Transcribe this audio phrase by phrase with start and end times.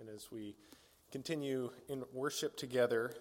[0.00, 0.56] And as we
[1.12, 3.12] continue in worship together,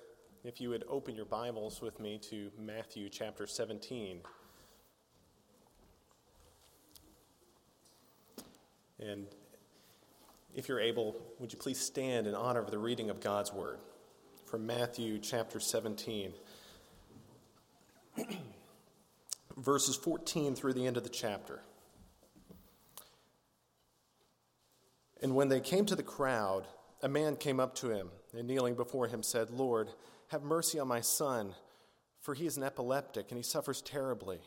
[0.44, 4.21] if you would open your Bibles with me to Matthew chapter 17.
[8.99, 9.28] And
[10.55, 13.78] if you're able, would you please stand in honor of the reading of God's Word
[14.46, 16.34] from Matthew chapter 17,
[19.58, 21.62] verses 14 through the end of the chapter.
[25.24, 26.68] And when they came to the crowd,
[27.02, 29.90] a man came up to him and kneeling before him said, Lord,
[30.27, 31.55] have mercy on my son,
[32.20, 34.40] for he is an epileptic and he suffers terribly.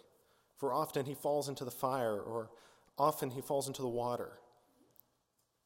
[0.59, 2.51] For often he falls into the fire, or
[2.99, 4.33] often he falls into the water.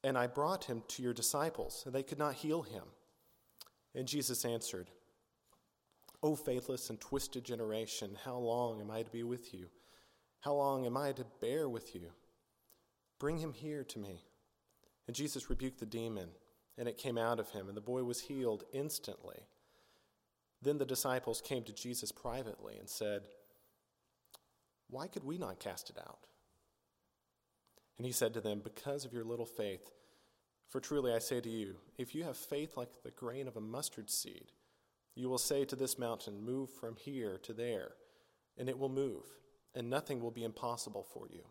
[0.05, 2.85] And I brought him to your disciples, and they could not heal him.
[3.97, 4.91] And Jesus answered,
[6.23, 9.71] O faithless and twisted generation, how long am I to be with you?
[10.41, 12.13] How long am I to bear with you?
[13.19, 14.23] Bring him here to me.
[15.11, 16.29] And Jesus rebuked the demon,
[16.79, 19.41] and it came out of him, and the boy was healed instantly.
[20.63, 23.23] Then the disciples came to Jesus privately and said,
[24.89, 26.29] Why could we not cast it out?
[27.99, 29.91] And he said to them, Because of your little faith.
[30.69, 33.61] For truly I say to you, if you have faith like the grain of a
[33.61, 34.53] mustard seed,
[35.17, 37.95] you will say to this mountain, Move from here to there,
[38.57, 39.25] and it will move,
[39.75, 41.43] and nothing will be impossible for you.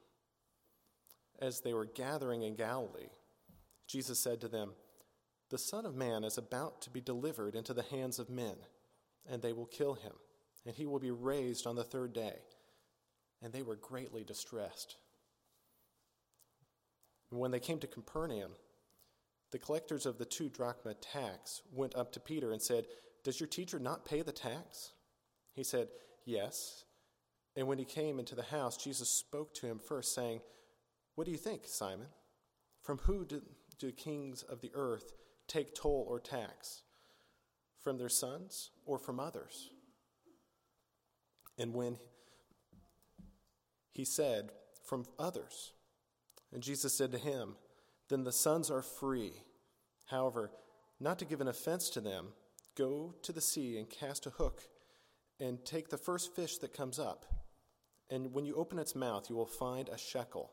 [1.41, 3.09] As they were gathering in Galilee,
[3.89, 4.73] Jesus said to them,
[5.49, 8.55] The Son of Man is about to be delivered into the hands of men,
[9.27, 10.13] and they will kill him,
[10.65, 12.35] and he will be raised on the third day.
[13.41, 14.97] And they were greatly distressed.
[17.31, 18.51] When they came to Capernaum,
[19.51, 22.85] the collectors of the two drachma tax went up to Peter and said,
[23.23, 24.91] Does your teacher not pay the tax?
[25.53, 25.87] He said,
[26.25, 26.83] Yes.
[27.55, 30.41] And when he came into the house, Jesus spoke to him first, saying,
[31.15, 32.07] What do you think, Simon?
[32.83, 33.41] From who did
[33.79, 35.13] do kings of the earth
[35.47, 36.83] take toll or tax?
[37.81, 39.69] From their sons or from others?
[41.57, 41.97] And when
[43.91, 44.51] he said,
[44.85, 45.73] From others,
[46.53, 47.55] and Jesus said to him,
[48.09, 49.43] Then the sons are free.
[50.05, 50.51] However,
[50.99, 52.29] not to give an offense to them,
[52.75, 54.63] go to the sea and cast a hook
[55.39, 57.25] and take the first fish that comes up.
[58.09, 60.51] And when you open its mouth, you will find a shekel.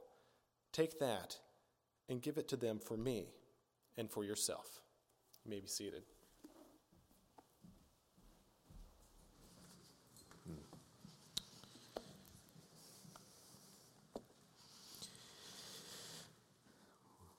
[0.72, 1.39] Take that
[2.09, 3.27] and give it to them for me
[3.97, 4.81] and for yourself.
[5.44, 6.03] You may be seated.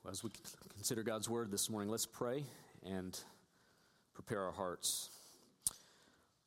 [0.10, 0.30] As we
[0.74, 2.46] consider God's word this morning, let's pray
[2.82, 3.20] and
[4.14, 5.10] prepare our hearts.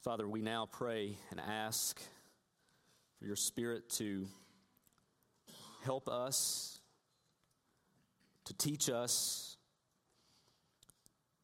[0.02, 2.00] Father, we now pray and ask
[3.18, 4.26] for your Spirit to
[5.84, 6.79] help us
[8.50, 9.56] to teach us,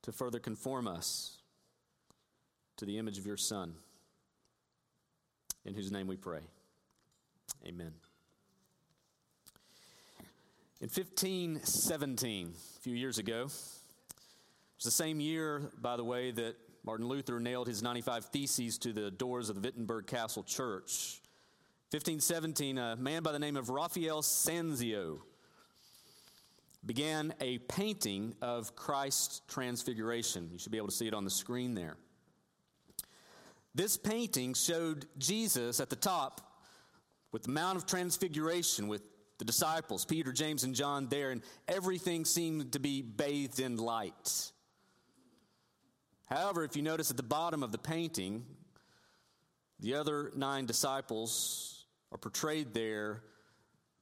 [0.03, 1.37] to further conform us
[2.79, 3.75] to the image of your Son,
[5.65, 6.41] in whose name we pray.
[7.65, 7.93] Amen.
[10.81, 16.57] In 1517, a few years ago, it was the same year, by the way, that
[16.85, 21.21] Martin Luther nailed his 95 Theses to the doors of the Wittenberg Castle Church.
[21.93, 25.21] 1517, a man by the name of Raphael Sanzio
[26.87, 30.49] began a painting of Christ's transfiguration.
[30.53, 31.97] You should be able to see it on the screen there.
[33.75, 36.41] This painting showed Jesus at the top
[37.33, 39.03] with the Mount of Transfiguration, with
[39.39, 44.53] the disciples, Peter, James, and John, there, and everything seemed to be bathed in light.
[46.31, 48.47] However, if you notice at the bottom of the painting,
[49.81, 53.23] the other nine disciples are portrayed there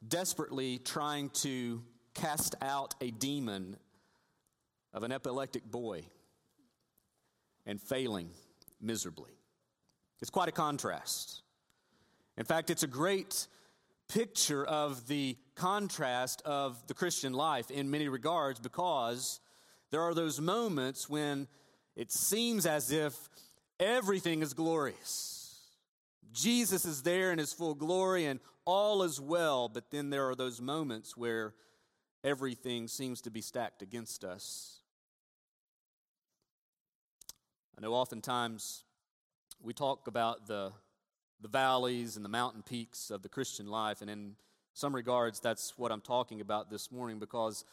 [0.07, 1.83] desperately trying to
[2.15, 3.77] cast out a demon
[4.93, 6.05] of an epileptic boy
[7.67, 8.31] and failing
[8.81, 9.33] miserably.
[10.21, 11.43] It's quite a contrast.
[12.37, 13.47] In fact, it's a great
[14.09, 19.41] picture of the contrast of the Christian life in many regards because
[19.91, 21.49] there are those moments when
[21.97, 23.17] it seems as if
[23.79, 25.61] everything is glorious.
[26.33, 30.35] Jesus is there in his full glory and all is well, but then there are
[30.35, 31.55] those moments where
[32.25, 34.81] everything seems to be stacked against us.
[37.77, 38.85] I know oftentimes
[39.63, 40.73] we talk about the,
[41.41, 44.37] the valleys and the mountain peaks of the Christian life, and in
[44.73, 47.65] some regards, that's what I'm talking about this morning because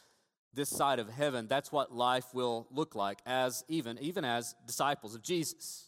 [0.53, 5.15] this side of heaven, that's what life will look like as even, even as disciples
[5.15, 5.87] of Jesus.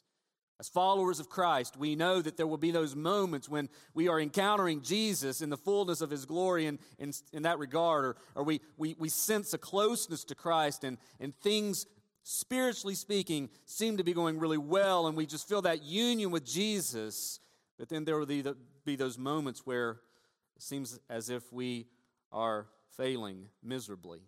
[0.64, 4.18] As followers of Christ, we know that there will be those moments when we are
[4.18, 8.44] encountering Jesus in the fullness of his glory in, in, in that regard, or, or
[8.46, 11.86] we, we, we sense a closeness to Christ and, and things,
[12.24, 16.46] spiritually speaking, seem to be going really well, and we just feel that union with
[16.46, 17.42] Jesus.
[17.78, 18.56] But then there will be, the,
[18.86, 20.00] be those moments where
[20.56, 21.88] it seems as if we
[22.32, 24.22] are failing miserably.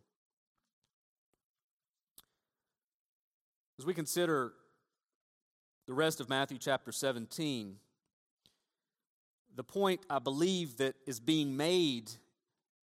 [3.79, 4.51] As we consider
[5.87, 7.75] the rest of Matthew chapter 17,
[9.55, 12.11] the point I believe that is being made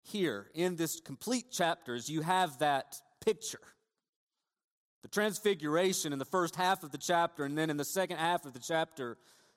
[0.02, 3.60] here in this complete chapter is you have that picture.
[5.02, 8.44] The transfiguration in the first half of the chapter, and then in the second half
[8.44, 9.16] of the chapter,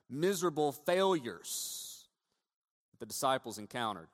[0.10, 2.08] miserable failures
[2.92, 4.08] that the disciples encountered.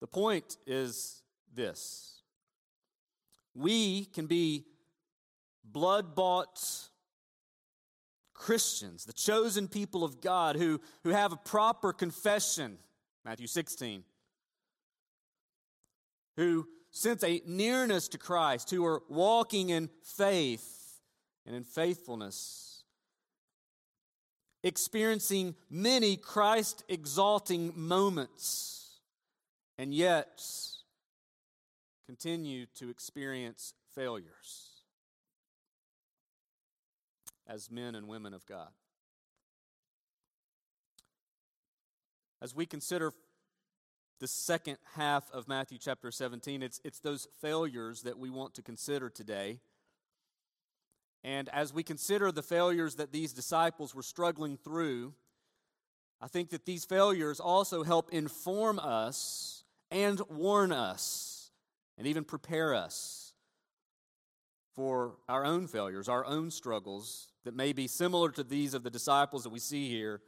[0.00, 1.22] The point is
[1.54, 2.22] this
[3.54, 4.66] we can be
[5.72, 6.88] blood bought
[8.42, 12.78] Christians, the chosen people of God who, who have a proper confession,
[13.24, 14.02] Matthew 16,
[16.36, 21.00] who sense a nearness to Christ, who are walking in faith
[21.46, 22.84] and in faithfulness,
[24.64, 29.00] experiencing many Christ exalting moments,
[29.78, 30.42] and yet
[32.06, 34.71] continue to experience failures
[37.46, 38.70] as men and women of God.
[42.40, 43.12] As we consider
[44.20, 48.62] the second half of Matthew chapter 17, it's, it's those failures that we want to
[48.62, 49.60] consider today.
[51.24, 55.14] And as we consider the failures that these disciples were struggling through,
[56.20, 61.50] I think that these failures also help inform us and warn us
[61.98, 63.34] and even prepare us
[64.74, 68.90] for our own failures, our own struggles that may be similar to these of the
[68.90, 70.20] disciples that we see here,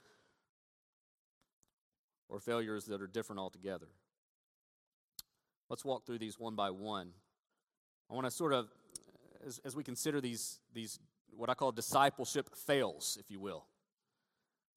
[2.28, 3.86] or failures that are different altogether.
[5.68, 7.10] Let's walk through these one by one.
[8.10, 8.68] I want to sort of,
[9.46, 10.98] as, as we consider these, these,
[11.30, 13.64] what I call discipleship fails, if you will.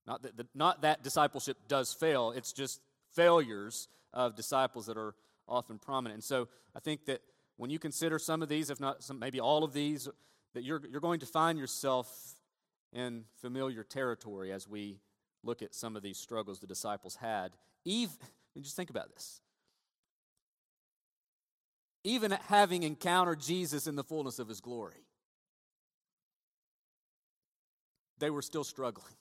[0.05, 2.81] Not that, the, not that discipleship does fail, it's just
[3.13, 5.15] failures of disciples that are
[5.47, 6.15] often prominent.
[6.15, 7.21] And so I think that
[7.57, 10.07] when you consider some of these, if not some, maybe all of these,
[10.53, 12.35] that you're, you're going to find yourself
[12.93, 14.99] in familiar territory as we
[15.43, 17.51] look at some of these struggles the disciples had.
[17.85, 18.09] Eve,
[18.59, 19.41] just think about this.
[22.03, 25.05] Even having encountered Jesus in the fullness of his glory,
[28.19, 29.13] they were still struggling.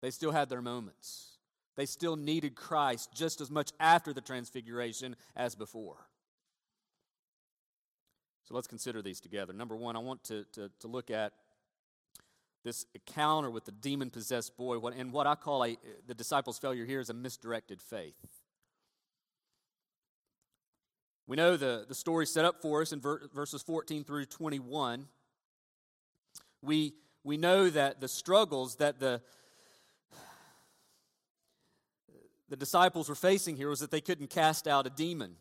[0.00, 1.38] They still had their moments.
[1.76, 6.09] They still needed Christ just as much after the transfiguration as before.
[8.50, 9.52] So let's consider these together.
[9.52, 11.32] Number one, I want to, to, to look at
[12.64, 15.76] this encounter with the demon possessed boy, and what I call a,
[16.08, 18.16] the disciples' failure here is a misdirected faith.
[21.28, 25.06] We know the, the story set up for us in ver, verses 14 through 21.
[26.60, 29.22] We, we know that the struggles that the,
[32.48, 35.36] the disciples were facing here was that they couldn't cast out a demon.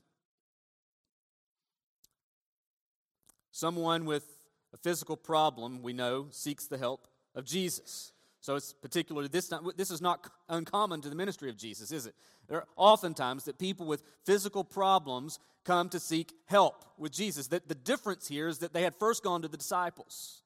[3.52, 4.26] Someone with
[4.74, 8.14] a physical problem, we know, seeks the help of Jesus.
[8.42, 12.06] So it's particularly this time, this is not uncommon to the ministry of Jesus, is
[12.06, 12.16] it?
[12.48, 17.48] There are oftentimes that people with physical problems come to seek help with Jesus.
[17.48, 20.42] That the difference here is that they had first gone to the disciples.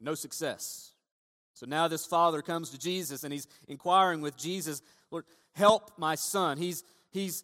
[0.00, 0.92] No success.
[1.54, 4.80] So now this father comes to Jesus and he's inquiring with Jesus,
[5.10, 6.56] Lord, help my son.
[6.58, 7.42] He's he's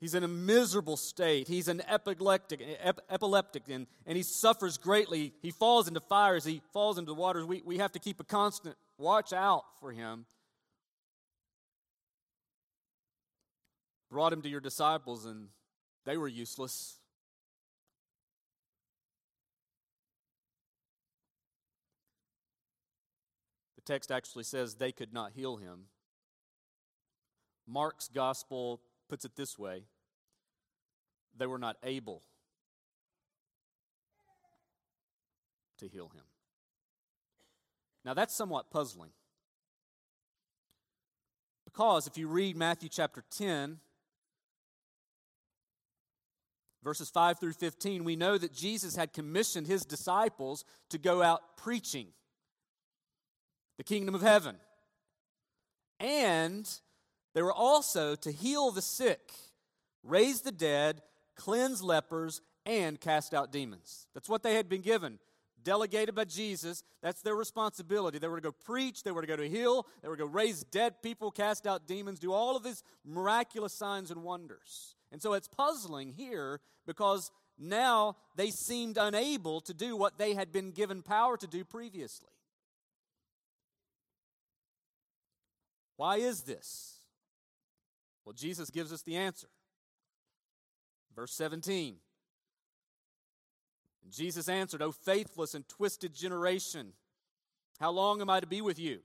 [0.00, 1.46] He's in a miserable state.
[1.46, 5.34] He's an epileptic, ep- epileptic and, and he suffers greatly.
[5.42, 6.42] He falls into fires.
[6.42, 7.44] He falls into waters.
[7.44, 10.24] We, we have to keep a constant watch out for him.
[14.10, 15.48] Brought him to your disciples, and
[16.04, 16.96] they were useless.
[23.76, 25.84] The text actually says they could not heal him.
[27.68, 28.80] Mark's gospel
[29.10, 29.82] puts it this way
[31.36, 32.22] they were not able
[35.78, 36.22] to heal him.
[38.04, 39.10] Now, that's somewhat puzzling.
[41.64, 43.78] Because if you read Matthew chapter 10,
[46.82, 51.56] verses 5 through 15, we know that Jesus had commissioned his disciples to go out
[51.56, 52.08] preaching
[53.76, 54.56] the kingdom of heaven.
[55.98, 56.68] And
[57.34, 59.32] they were also to heal the sick,
[60.02, 61.02] raise the dead,
[61.36, 64.06] cleanse lepers, and cast out demons.
[64.14, 65.18] That's what they had been given
[65.62, 66.82] delegated by Jesus.
[67.02, 68.18] That's their responsibility.
[68.18, 70.28] They were to go preach, they were to go to heal, they were to go
[70.28, 74.94] raise dead people, cast out demons, do all of these miraculous signs and wonders.
[75.12, 80.52] And so it's puzzling here because now they seemed unable to do what they had
[80.52, 82.28] been given power to do previously.
[85.96, 86.99] Why is this?
[88.24, 89.48] Well, Jesus gives us the answer.
[91.14, 91.96] Verse 17.
[94.10, 96.92] Jesus answered, O faithless and twisted generation,
[97.78, 99.00] how long am I to be with you?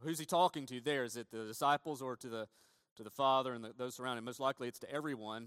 [0.00, 1.04] Who's he talking to there?
[1.04, 2.48] Is it the disciples or to the,
[2.96, 4.24] to the Father and the, those surrounding?
[4.24, 5.46] Most likely it's to everyone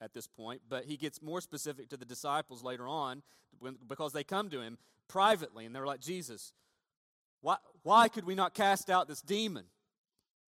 [0.00, 3.22] at this point, but he gets more specific to the disciples later on
[3.58, 4.78] when, because they come to him
[5.08, 6.52] privately and they're like, Jesus,
[7.40, 9.64] why, why could we not cast out this demon?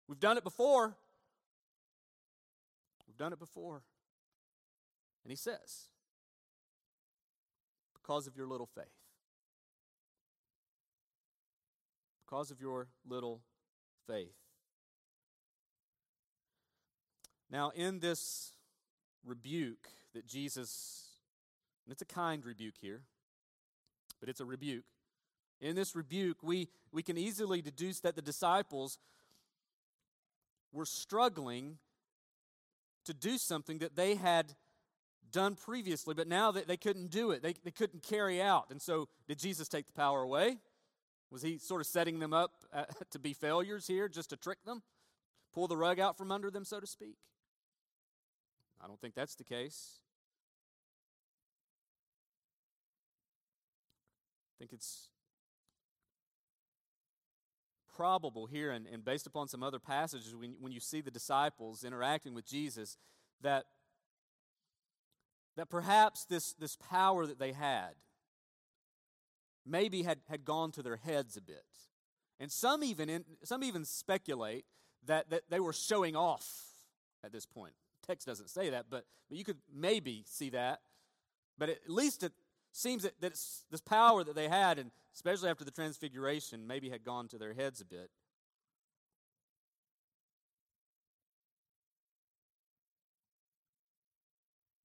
[0.09, 0.97] We've done it before.
[3.21, 3.83] Done it before.
[5.25, 5.91] And he says,
[7.93, 8.87] because of your little faith.
[12.25, 13.43] Because of your little
[14.07, 14.33] faith.
[17.51, 18.53] Now, in this
[19.23, 21.11] rebuke that Jesus,
[21.85, 23.03] and it's a kind rebuke here,
[24.19, 24.85] but it's a rebuke.
[25.61, 28.99] In this rebuke, we, we can easily deduce that the disciples
[30.73, 31.77] were struggling
[33.05, 34.55] to do something that they had
[35.31, 37.43] done previously, but now they, they couldn't do it.
[37.43, 38.67] They, they couldn't carry out.
[38.71, 40.59] And so, did Jesus take the power away?
[41.31, 44.59] Was he sort of setting them up uh, to be failures here just to trick
[44.65, 44.83] them?
[45.53, 47.17] Pull the rug out from under them, so to speak?
[48.83, 50.01] I don't think that's the case.
[54.55, 55.10] I think it's
[58.01, 61.85] probable here, and, and based upon some other passages, when, when you see the disciples
[61.85, 62.97] interacting with Jesus,
[63.43, 63.67] that
[65.57, 67.91] that perhaps this, this power that they had
[69.67, 71.67] maybe had, had gone to their heads a bit.
[72.39, 74.65] And some even, in, some even speculate
[75.05, 76.49] that, that they were showing off
[77.23, 77.75] at this point.
[78.07, 80.81] Text doesn't say that, but, but you could maybe see that.
[81.59, 82.33] But at least it
[82.73, 87.05] seems that, that this power that they had, and especially after the transfiguration, maybe had
[87.05, 88.11] gone to their heads a bit.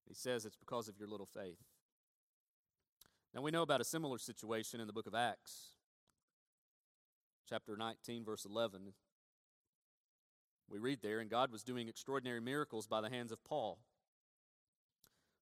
[0.07, 1.59] He says it's because of your little faith.
[3.33, 5.71] Now we know about a similar situation in the book of Acts,
[7.49, 8.93] chapter 19, verse 11.
[10.69, 13.77] We read there, and God was doing extraordinary miracles by the hands of Paul,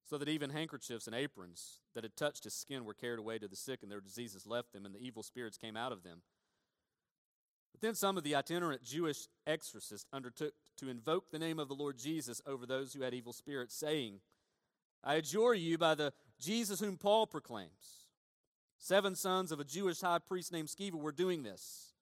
[0.04, 3.48] so that even handkerchiefs and aprons that had touched his skin were carried away to
[3.48, 6.22] the sick, and their diseases left them, and the evil spirits came out of them.
[7.72, 11.74] But then some of the itinerant Jewish exorcists undertook to invoke the name of the
[11.74, 14.20] Lord Jesus over those who had evil spirits, saying,
[15.02, 18.08] I adjure you by the Jesus whom Paul proclaims.
[18.78, 21.94] Seven sons of a Jewish high priest named Sceva were doing this.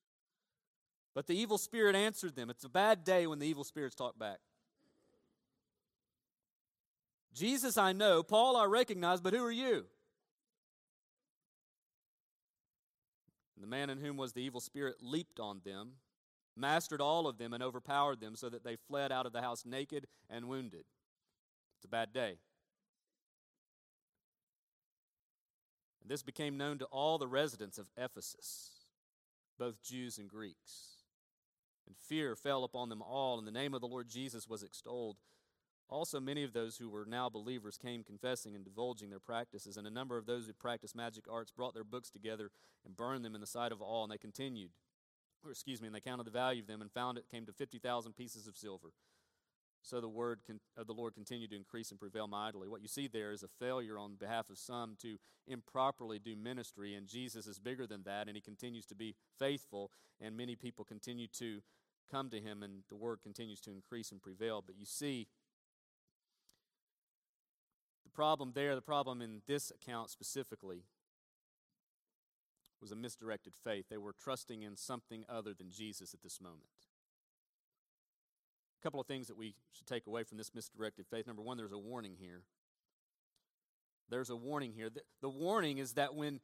[1.15, 2.51] But the evil spirit answered them.
[2.51, 4.39] It's a bad day when the evil spirits talk back.
[7.35, 9.87] Jesus I know, Paul I recognize, but who are you?
[13.57, 15.93] And the man in whom was the evil spirit leaped on them,
[16.57, 19.65] mastered all of them, and overpowered them, so that they fled out of the house
[19.65, 20.85] naked and wounded.
[21.79, 22.39] It's a bad day.
[26.03, 28.71] And this became known to all the residents of Ephesus,
[29.59, 31.05] both Jews and Greeks.
[31.87, 35.17] And fear fell upon them all, and the name of the Lord Jesus was extolled.
[35.93, 39.87] Also, many of those who were now believers came confessing and divulging their practices, and
[39.87, 42.51] a number of those who practiced magic arts brought their books together
[42.87, 44.71] and burned them in the sight of all, and they continued,
[45.45, 47.53] or excuse me, and they counted the value of them and found it came to
[47.53, 48.95] 50,000 pieces of silver.
[49.83, 50.41] So the word
[50.79, 52.69] of the Lord continued to increase and prevail mightily.
[52.69, 56.95] What you see there is a failure on behalf of some to improperly do ministry,
[56.95, 59.91] and Jesus is bigger than that, and he continues to be faithful,
[60.23, 61.61] and many people continue to
[62.11, 64.63] come to him, and the word continues to increase and prevail.
[64.65, 65.27] But you see,
[68.15, 70.85] problem there, the problem in this account specifically,
[72.81, 73.87] was a misdirected faith.
[73.89, 76.65] They were trusting in something other than Jesus at this moment
[78.81, 81.27] A couple of things that we should take away from this misdirected faith.
[81.27, 82.43] Number one, there's a warning here.
[84.11, 84.91] There's a warning here.
[84.91, 86.41] The, the warning is that when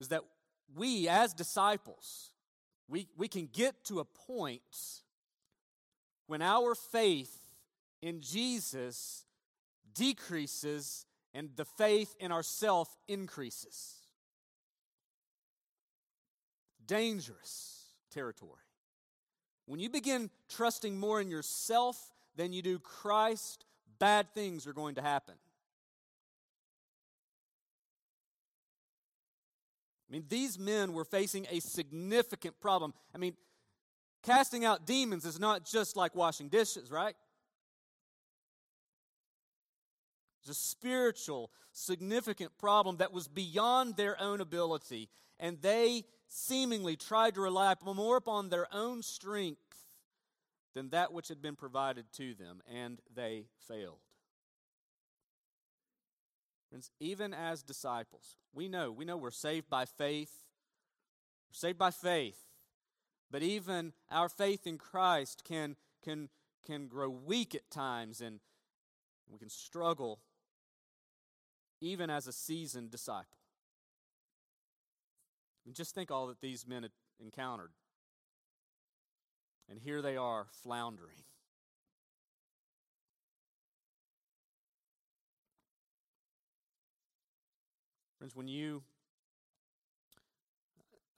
[0.00, 0.22] is that
[0.76, 2.30] we as disciples,
[2.88, 4.62] we, we can get to a point
[6.26, 7.36] when our faith
[8.00, 9.24] in Jesus
[9.94, 13.94] decreases and the faith in ourself increases.
[16.86, 18.62] Dangerous territory.
[19.66, 23.64] When you begin trusting more in yourself than you do Christ,
[23.98, 25.34] bad things are going to happen.
[30.08, 32.94] I mean, these men were facing a significant problem.
[33.14, 33.34] I mean,
[34.24, 37.14] casting out demons is not just like washing dishes, right?
[40.50, 47.40] A spiritual, significant problem that was beyond their own ability, and they seemingly tried to
[47.40, 49.58] rely more upon their own strength
[50.74, 53.98] than that which had been provided to them, and they failed.
[56.68, 60.44] Friends, even as disciples, we know, we know we're saved by faith.
[61.48, 62.38] We're saved by faith.
[63.28, 66.28] But even our faith in Christ can, can,
[66.64, 68.38] can grow weak at times and
[69.28, 70.20] we can struggle
[71.80, 73.38] even as a seasoned disciple.
[75.66, 77.70] And just think all that these men had encountered.
[79.68, 81.22] And here they are floundering.
[88.18, 88.82] Friends, when you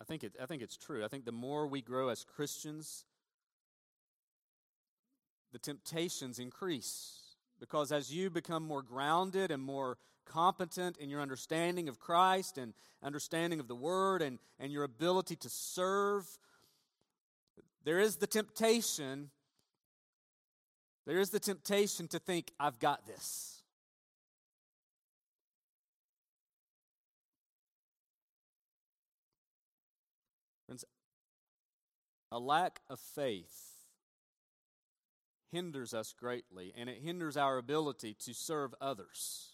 [0.00, 1.04] I think it I think it's true.
[1.04, 3.06] I think the more we grow as Christians,
[5.52, 7.18] the temptations increase.
[7.58, 12.74] Because as you become more grounded and more competent in your understanding of Christ and
[13.02, 16.26] understanding of the Word and, and your ability to serve,
[17.84, 19.30] there is the temptation.
[21.06, 23.62] There is the temptation to think, I've got this.
[30.66, 30.84] Friends,
[32.30, 33.72] a lack of faith
[35.50, 39.51] hinders us greatly, and it hinders our ability to serve others.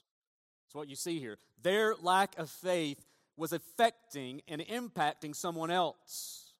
[0.69, 1.39] That's what you see here.
[1.63, 3.07] Their lack of faith
[3.39, 6.53] was affecting and impacting someone else.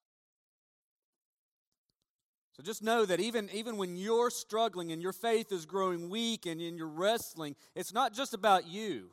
[2.57, 6.47] So just know that even, even when you're struggling and your faith is growing weak
[6.47, 9.11] and, and you're wrestling, it's not just about you.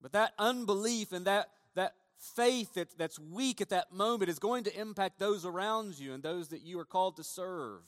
[0.00, 4.62] But that unbelief and that, that faith that, that's weak at that moment is going
[4.64, 7.82] to impact those around you and those that you are called to serve.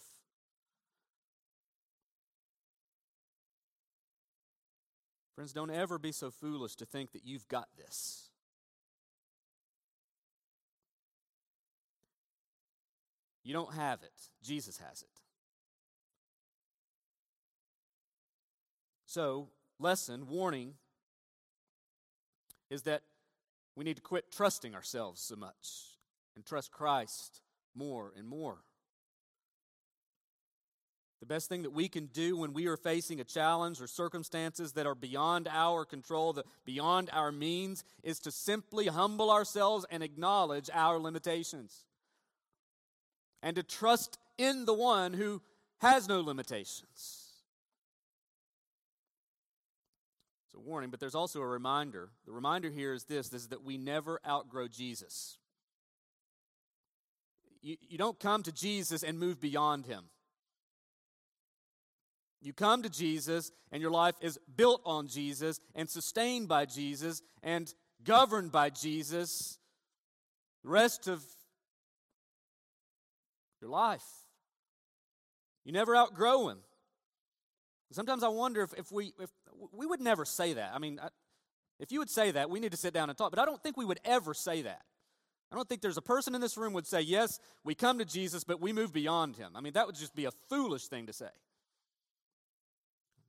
[5.34, 8.28] Friends, don't ever be so foolish to think that you've got this.
[13.42, 15.08] You don't have it, Jesus has it.
[19.06, 20.74] So, lesson, warning,
[22.70, 23.02] is that
[23.74, 25.98] we need to quit trusting ourselves so much
[26.36, 27.42] and trust Christ
[27.74, 28.58] more and more.
[31.22, 34.72] The best thing that we can do when we are facing a challenge or circumstances
[34.72, 40.02] that are beyond our control, that beyond our means, is to simply humble ourselves and
[40.02, 41.84] acknowledge our limitations.
[43.40, 45.42] And to trust in the one who
[45.78, 47.20] has no limitations.
[50.46, 52.10] It's a warning, but there's also a reminder.
[52.26, 55.38] The reminder here is this, this is that we never outgrow Jesus.
[57.60, 60.06] You, you don't come to Jesus and move beyond him.
[62.42, 67.22] You come to Jesus, and your life is built on Jesus and sustained by Jesus
[67.42, 69.58] and governed by Jesus
[70.64, 71.22] the rest of
[73.60, 74.02] your life.
[75.64, 76.58] You never outgrow Him.
[77.92, 79.30] Sometimes I wonder if, if we if
[79.72, 80.72] we would never say that.
[80.74, 81.08] I mean, I,
[81.78, 83.30] if you would say that, we need to sit down and talk.
[83.30, 84.82] But I don't think we would ever say that.
[85.52, 88.04] I don't think there's a person in this room would say, "Yes, we come to
[88.04, 91.06] Jesus, but we move beyond Him." I mean, that would just be a foolish thing
[91.06, 91.28] to say.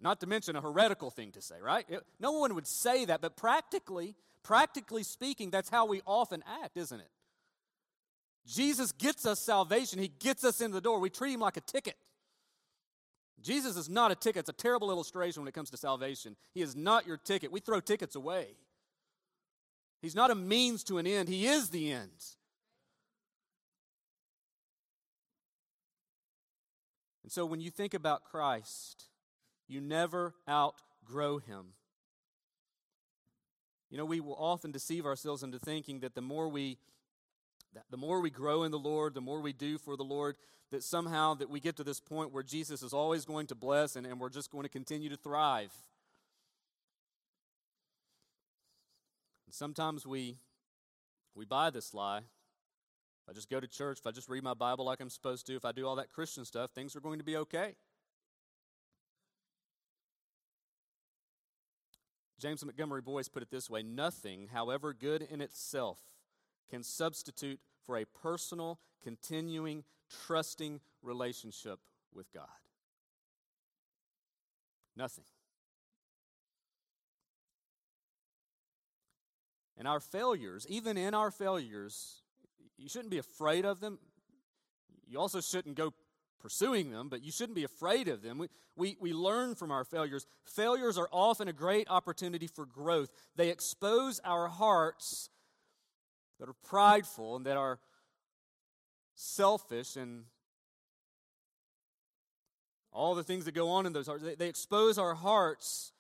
[0.04, 1.88] Not to mention a heretical thing to say, right?
[2.20, 7.00] No one would say that, but practically, practically speaking, that's how we often act, isn't
[7.00, 7.08] it?
[8.46, 10.00] Jesus gets us salvation.
[10.00, 11.00] He gets us in the door.
[11.00, 11.96] We treat him like a ticket.
[13.42, 14.42] Jesus is not a ticket.
[14.42, 16.36] It's a terrible illustration when it comes to salvation.
[16.54, 17.54] He is not your ticket.
[17.54, 18.48] We throw tickets away.
[20.02, 22.12] He's not a means to an end, He is the end.
[27.24, 29.06] And so when you think about Christ,
[29.68, 31.74] you never outgrow him.
[33.90, 36.78] You know, we will often deceive ourselves into thinking that the more we
[37.74, 40.36] that the more we grow in the Lord, the more we do for the Lord,
[40.72, 43.96] that somehow that we get to this point where Jesus is always going to bless
[43.96, 45.72] and, and we're just going to continue to thrive.
[49.48, 50.38] And sometimes we
[51.36, 52.20] we buy this lie.
[52.20, 55.46] If I just go to church, if I just read my Bible like I'm supposed
[55.48, 57.76] to, if I do all that Christian stuff, things are going to be okay.
[62.44, 65.98] James Montgomery Boice put it this way Nothing, however good in itself,
[66.70, 69.86] can substitute for a personal, continuing,
[70.28, 71.80] trusting relationship
[72.14, 72.50] with God.
[74.94, 75.24] Nothing.
[79.78, 82.24] And our failures, even in our failures,
[82.78, 84.00] you shouldn't be afraid of them.
[85.08, 85.94] You also shouldn't go
[86.44, 88.38] pursuing them, but you shouldn't be afraid of them.
[88.38, 90.28] We, we, we learn from our failures.
[90.44, 93.10] Failures are often a great opportunity for growth.
[93.38, 95.30] They expose our hearts
[96.40, 97.80] that are prideful and that are
[99.16, 100.26] selfish and
[102.92, 104.24] all the things that go on in those hearts.
[104.24, 105.94] They, they expose our hearts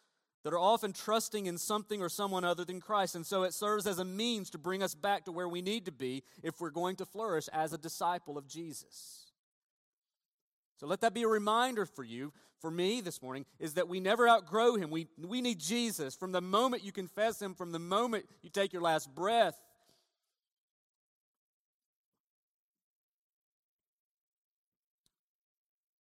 [0.44, 3.16] that are often trusting in something or someone other than Christ.
[3.16, 5.86] And so it serves as a means to bring us back to where we need
[5.86, 9.23] to be if we're going to flourish as a disciple of Jesus.
[10.84, 14.02] So let that be a reminder for you, for me this morning, is that we
[14.02, 14.90] never outgrow Him.
[14.90, 16.14] We, we need Jesus.
[16.14, 19.56] From the moment you confess Him, from the moment you take your last breath,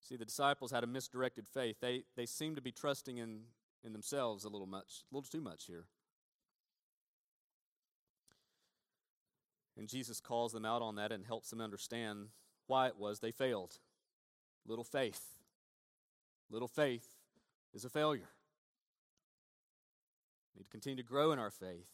[0.01, 1.77] See, the disciples had a misdirected faith.
[1.79, 3.43] They, they seemed to be trusting in,
[3.85, 5.85] in themselves a little much, a little too much here.
[9.77, 12.27] And Jesus calls them out on that and helps them understand
[12.67, 13.79] why it was they failed.
[14.65, 15.21] Little faith.
[16.49, 17.07] Little faith
[17.73, 18.29] is a failure.
[20.53, 21.87] We need to continue to grow in our faith.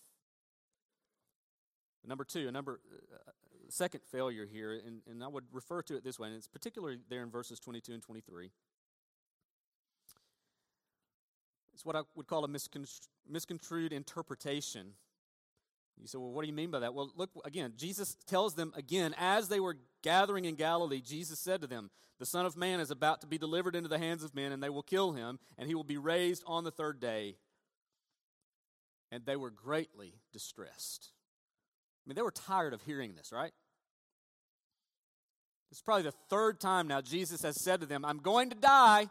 [2.05, 2.79] Number two, a number,
[3.13, 3.31] uh,
[3.69, 6.97] second failure here, and, and I would refer to it this way, and it's particularly
[7.09, 8.49] there in verses 22 and 23.
[11.73, 12.47] It's what I would call a
[13.29, 14.93] misconstrued interpretation.
[16.01, 16.93] You say, well, what do you mean by that?
[16.93, 21.61] Well, look, again, Jesus tells them again, as they were gathering in Galilee, Jesus said
[21.61, 24.35] to them, The Son of Man is about to be delivered into the hands of
[24.35, 27.37] men, and they will kill him, and he will be raised on the third day.
[29.11, 31.11] And they were greatly distressed
[32.05, 33.51] I mean, they were tired of hearing this, right?
[35.69, 38.55] This is probably the third time now Jesus has said to them, I'm going to
[38.55, 39.09] die.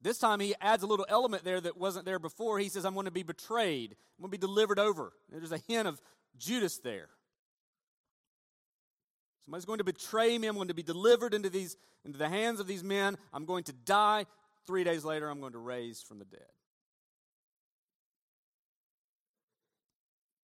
[0.00, 2.60] This time he adds a little element there that wasn't there before.
[2.60, 5.12] He says, I'm going to be betrayed, I'm going to be delivered over.
[5.28, 6.00] There's a hint of
[6.38, 7.08] Judas there.
[9.44, 10.46] Somebody's going to betray me.
[10.46, 13.16] I'm going to be delivered into, these, into the hands of these men.
[13.32, 14.26] I'm going to die.
[14.66, 16.40] Three days later, I'm going to raise from the dead.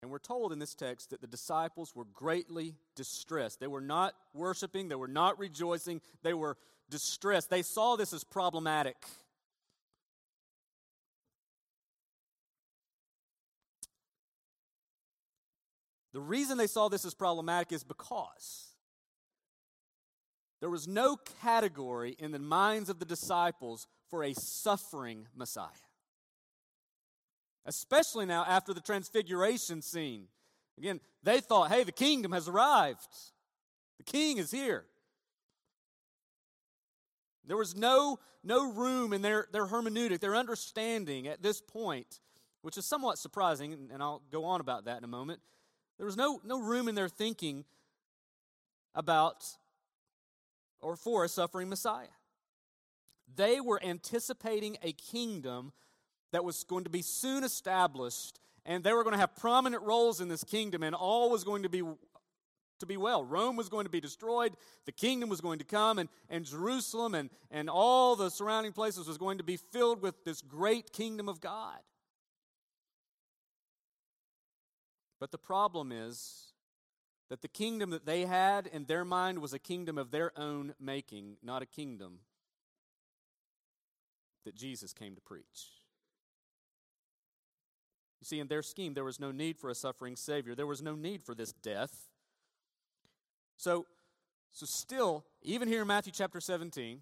[0.02, 3.60] And we're told in this text that the disciples were greatly distressed.
[3.60, 6.56] They were not worshiping, they were not rejoicing, they were
[6.88, 7.50] distressed.
[7.50, 8.96] They saw this as problematic.
[16.12, 18.67] The reason they saw this as problematic is because
[20.60, 25.68] there was no category in the minds of the disciples for a suffering Messiah
[27.68, 30.26] especially now after the transfiguration scene.
[30.78, 33.06] Again, they thought, hey, the kingdom has arrived,
[33.98, 34.84] the king is here.
[37.46, 42.20] There was no, no room in their, their hermeneutic, their understanding at this point,
[42.62, 45.40] which is somewhat surprising, and I'll go on about that in a moment.
[45.98, 47.64] There was no, no room in their thinking
[48.94, 49.44] about
[50.80, 52.06] or for a suffering Messiah.
[53.34, 55.72] They were anticipating a kingdom
[56.32, 60.20] that was going to be soon established, and they were going to have prominent roles
[60.20, 61.82] in this kingdom, and all was going to be
[62.78, 63.24] to be well.
[63.24, 64.52] Rome was going to be destroyed,
[64.86, 69.08] the kingdom was going to come, and, and Jerusalem and, and all the surrounding places
[69.08, 71.78] was going to be filled with this great kingdom of God.
[75.20, 76.47] But the problem is
[77.28, 80.74] that the kingdom that they had in their mind was a kingdom of their own
[80.80, 82.20] making, not a kingdom
[84.44, 85.72] that Jesus came to preach.
[88.20, 90.82] You see, in their scheme, there was no need for a suffering Savior, there was
[90.82, 92.08] no need for this death.
[93.56, 93.86] So,
[94.50, 97.00] so still, even here in Matthew chapter 17,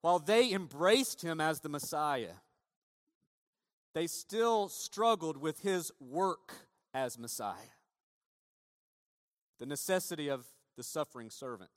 [0.00, 2.34] while they embraced him as the Messiah,
[3.94, 6.52] they still struggled with his work
[6.92, 7.73] as Messiah.
[9.58, 10.44] The necessity of
[10.76, 11.70] the suffering servant.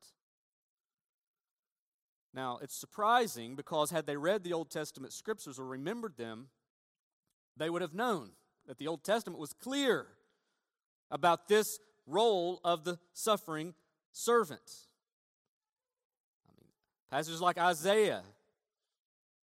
[2.33, 6.49] Now, it's surprising because had they read the Old Testament scriptures or remembered them,
[7.55, 8.31] they would have known
[8.67, 10.05] that the Old Testament was clear
[11.09, 13.73] about this role of the suffering
[14.11, 14.87] servant.
[16.47, 16.69] I mean,
[17.09, 18.23] passages like Isaiah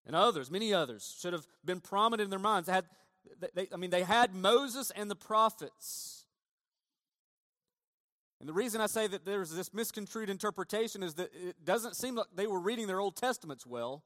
[0.06, 2.66] and others, many others, should have been prominent in their minds.
[2.66, 2.84] They had,
[3.54, 6.15] they, I mean, they had Moses and the prophets.
[8.40, 12.16] And the reason I say that there's this misconstrued interpretation is that it doesn't seem
[12.16, 14.02] like they were reading their Old Testaments well,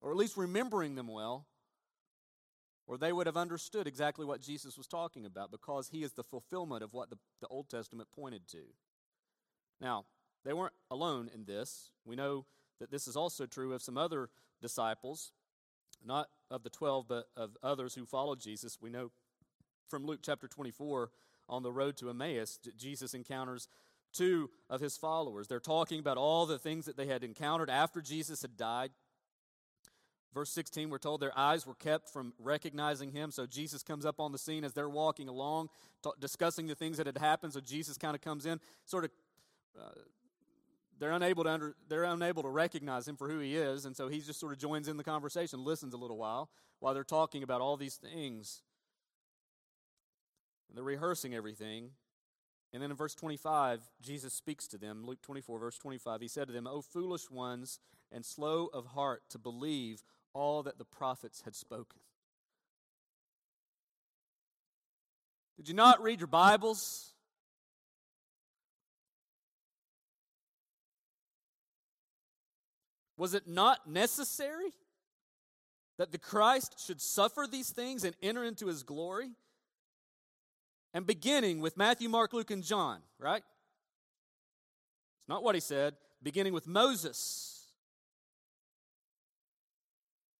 [0.00, 1.46] or at least remembering them well
[2.88, 6.24] or they would have understood exactly what Jesus was talking about because he is the
[6.24, 8.62] fulfillment of what the, the Old Testament pointed to.
[9.78, 10.06] Now,
[10.44, 11.90] they weren't alone in this.
[12.06, 12.46] We know
[12.80, 14.30] that this is also true of some other
[14.62, 15.32] disciples,
[16.04, 18.78] not of the 12, but of others who followed Jesus.
[18.80, 19.10] We know
[19.86, 21.10] from Luke chapter 24
[21.48, 23.68] on the road to Emmaus, Jesus encounters
[24.12, 25.48] two of his followers.
[25.48, 28.90] They're talking about all the things that they had encountered after Jesus had died.
[30.34, 33.30] Verse 16, we're told their eyes were kept from recognizing him.
[33.30, 35.68] So Jesus comes up on the scene as they're walking along,
[36.04, 37.54] t- discussing the things that had happened.
[37.54, 39.10] So Jesus kind of comes in, sort of.
[39.78, 39.88] Uh,
[40.98, 44.08] they're unable to under, they're unable to recognize him for who he is, and so
[44.08, 47.44] he just sort of joins in the conversation, listens a little while while they're talking
[47.44, 48.62] about all these things.
[50.68, 51.90] And they're rehearsing everything.
[52.72, 55.04] And then in verse 25, Jesus speaks to them.
[55.04, 57.78] Luke 24, verse 25, he said to them, O foolish ones
[58.12, 60.02] and slow of heart to believe
[60.34, 62.00] all that the prophets had spoken.
[65.56, 67.12] Did you not read your Bibles?
[73.16, 74.72] Was it not necessary
[75.98, 79.30] that the Christ should suffer these things and enter into his glory?
[80.98, 83.44] And beginning with Matthew, Mark, Luke, and John, right?
[85.20, 85.94] It's not what he said.
[86.24, 87.68] Beginning with Moses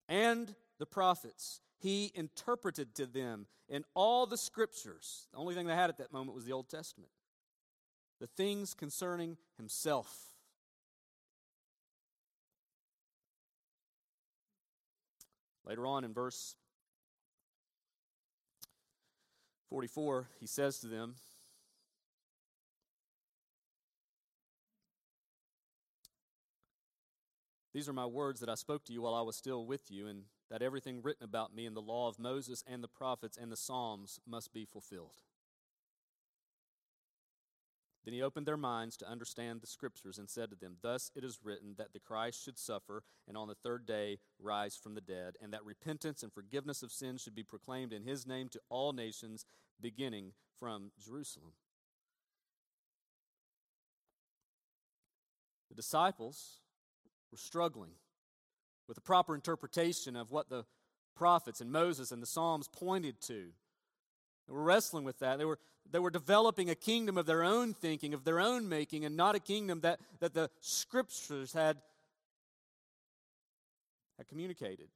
[0.09, 5.27] and the prophets, he interpreted to them in all the scriptures.
[5.31, 7.11] The only thing they had at that moment was the Old Testament.
[8.19, 10.13] The things concerning himself.
[15.65, 16.57] Later on in verse
[19.69, 21.15] 44, he says to them,
[27.73, 30.07] These are my words that I spoke to you while I was still with you,
[30.07, 33.51] and that everything written about me in the law of Moses and the prophets and
[33.51, 35.21] the Psalms must be fulfilled.
[38.05, 41.23] Then he opened their minds to understand the scriptures and said to them, Thus it
[41.23, 45.01] is written that the Christ should suffer and on the third day rise from the
[45.01, 48.61] dead, and that repentance and forgiveness of sins should be proclaimed in his name to
[48.69, 49.45] all nations,
[49.81, 51.51] beginning from Jerusalem.
[55.69, 56.61] The disciples
[57.31, 57.91] were struggling
[58.87, 60.65] with the proper interpretation of what the
[61.15, 63.49] prophets and Moses and the Psalms pointed to.
[64.49, 65.37] They were wrestling with that.
[65.37, 65.59] They were,
[65.91, 69.35] they were developing a kingdom of their own thinking, of their own making, and not
[69.35, 71.77] a kingdom that, that the scriptures had,
[74.17, 74.87] had communicated.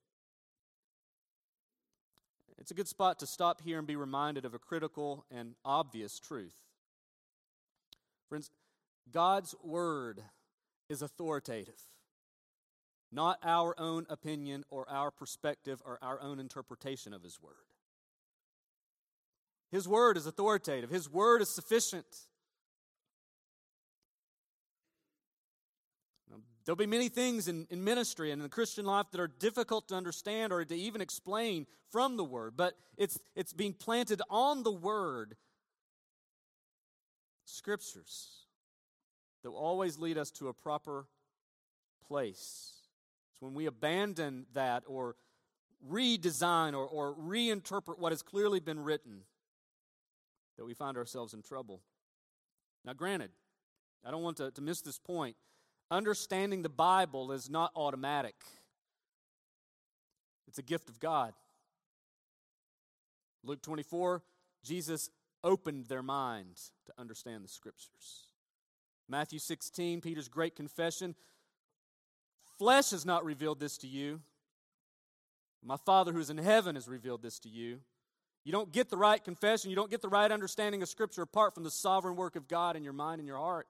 [2.57, 6.17] It's a good spot to stop here and be reminded of a critical and obvious
[6.17, 6.55] truth.
[8.27, 8.49] Friends,
[9.11, 10.23] God's word
[10.89, 11.79] is authoritative,
[13.11, 17.72] not our own opinion or our perspective or our own interpretation of His word.
[19.73, 22.05] His word is authoritative, His word is sufficient.
[26.63, 29.89] There'll be many things in, in ministry and in the Christian life that are difficult
[29.89, 34.63] to understand or to even explain from the Word, but it's, it's being planted on
[34.63, 35.35] the Word,
[37.43, 38.45] scriptures,
[39.41, 41.07] that will always lead us to a proper
[42.07, 42.75] place.
[43.33, 45.17] It's when we abandon that or
[45.91, 49.23] redesign or, or reinterpret what has clearly been written
[50.57, 51.81] that we find ourselves in trouble.
[52.85, 53.31] Now, granted,
[54.05, 55.35] I don't want to, to miss this point.
[55.89, 58.35] Understanding the Bible is not automatic,
[60.47, 61.33] it's a gift of God.
[63.45, 64.23] Luke 24,
[64.63, 65.09] Jesus
[65.43, 68.27] opened their mind to understand the scriptures.
[69.09, 71.15] Matthew 16, Peter's great confession
[72.57, 74.21] flesh has not revealed this to you.
[75.61, 77.79] My Father who is in heaven has revealed this to you.
[78.43, 81.53] You don't get the right confession, you don't get the right understanding of Scripture apart
[81.53, 83.67] from the sovereign work of God in your mind and your heart.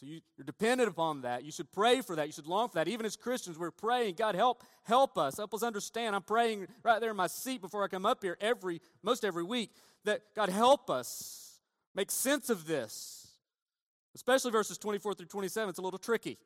[0.00, 1.44] So you, are dependent upon that.
[1.44, 2.26] You should pray for that.
[2.26, 2.86] You should long for that.
[2.86, 6.14] Even as Christians, we're praying, God help, help us, help us understand.
[6.14, 9.42] I'm praying right there in my seat before I come up here every most every
[9.42, 9.72] week
[10.04, 11.58] that God help us
[11.94, 13.26] make sense of this.
[14.14, 15.68] Especially verses 24 through 27.
[15.68, 16.38] It's a little tricky.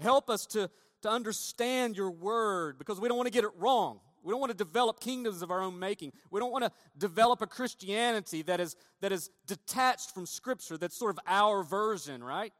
[0.00, 0.70] Help us to
[1.04, 4.00] to understand your word because we don't want to get it wrong.
[4.22, 6.12] We don't want to develop kingdoms of our own making.
[6.30, 10.96] We don't want to develop a Christianity that is, that is detached from Scripture, that's
[10.96, 12.54] sort of our version, right?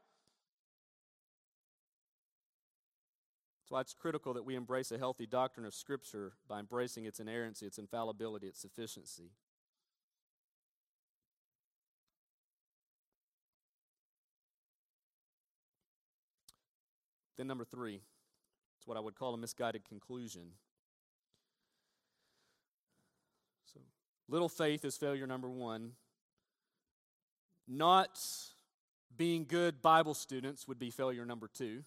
[3.63, 7.19] That's why it's critical that we embrace a healthy doctrine of Scripture by embracing its
[7.19, 9.31] inerrancy, its infallibility, its sufficiency.
[17.37, 18.01] Then, number three.
[18.85, 20.43] It's what I would call a misguided conclusion.
[23.73, 23.79] So,
[24.29, 25.93] little faith is failure number one.
[27.67, 28.19] Not
[29.17, 31.83] being good Bible students would be failure number two.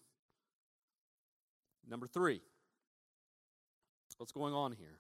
[1.89, 2.43] Number three,
[4.19, 4.99] what's going on here?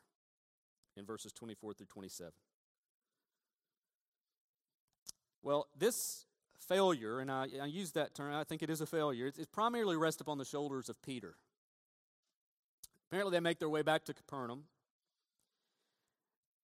[0.98, 2.32] in verses 24 through 27.
[5.42, 6.26] Well, this
[6.58, 9.96] failure, and I, I use that term, I think it is a failure, it's primarily
[9.96, 11.36] rests upon the shoulders of Peter.
[13.08, 14.64] Apparently, they make their way back to Capernaum.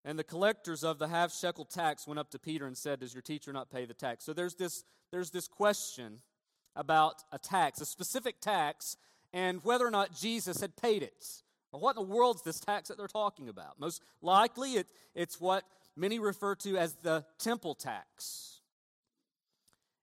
[0.04, 3.14] And the collectors of the half shekel tax went up to Peter and said, Does
[3.14, 4.24] your teacher not pay the tax?
[4.24, 6.20] So there's this, there's this question
[6.76, 8.96] about a tax, a specific tax,
[9.32, 11.42] and whether or not Jesus had paid it.
[11.72, 13.80] Well, what in the world is this tax that they're talking about?
[13.80, 15.64] Most likely, it, it's what
[15.96, 18.60] many refer to as the temple tax.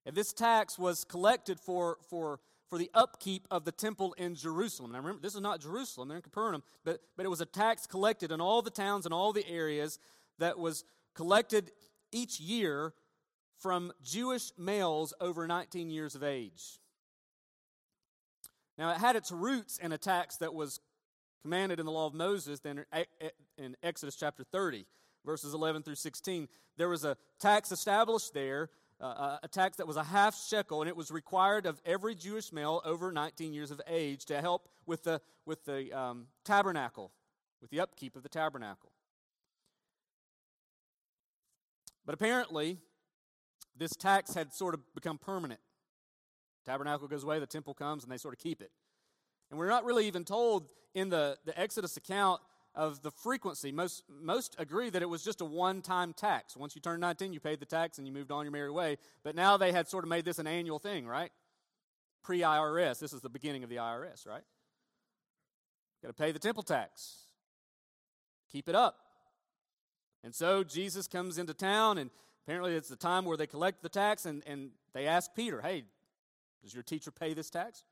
[0.04, 2.40] And this tax was collected for, for,
[2.72, 4.92] for the upkeep of the temple in Jerusalem.
[4.92, 7.86] Now remember, this is not Jerusalem, they're in Capernaum, but, but it was a tax
[7.86, 9.98] collected in all the towns and all the areas
[10.38, 10.82] that was
[11.14, 11.70] collected
[12.12, 12.94] each year
[13.58, 16.78] from Jewish males over 19 years of age.
[18.78, 20.80] Now, it had its roots in a tax that was
[21.42, 24.86] commanded in the law of Moses, then in eh, eh, Exodus chapter 30,
[25.26, 26.48] verses 11 through 16.
[26.78, 28.70] There was a tax established there
[29.02, 32.52] uh, a tax that was a half shekel, and it was required of every Jewish
[32.52, 37.10] male over 19 years of age to help with the, with the um, tabernacle,
[37.60, 38.92] with the upkeep of the tabernacle.
[42.06, 42.78] But apparently,
[43.76, 45.60] this tax had sort of become permanent.
[46.64, 48.70] Tabernacle goes away, the temple comes, and they sort of keep it.
[49.50, 52.40] And we're not really even told in the, the Exodus account
[52.74, 53.72] of the frequency.
[53.72, 56.56] Most, most agree that it was just a one time tax.
[56.56, 58.98] Once you turned 19, you paid the tax and you moved on your merry way.
[59.22, 61.30] But now they had sort of made this an annual thing, right?
[62.22, 62.98] Pre IRS.
[62.98, 64.42] This is the beginning of the IRS, right?
[66.02, 67.16] Got to pay the temple tax,
[68.50, 68.96] keep it up.
[70.24, 72.10] And so Jesus comes into town, and
[72.44, 75.84] apparently it's the time where they collect the tax, and, and they ask Peter, Hey,
[76.62, 77.84] does your teacher pay this tax?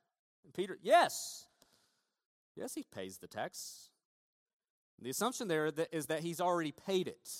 [0.44, 1.46] And Peter, Yes.
[2.56, 3.89] Yes, he pays the tax.
[5.00, 7.30] The assumption there is that he's already paid it.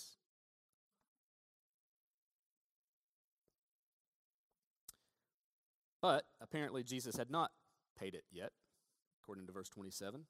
[6.01, 7.51] But apparently, Jesus had not
[7.99, 8.53] paid it yet,
[9.23, 10.25] according to verse 27.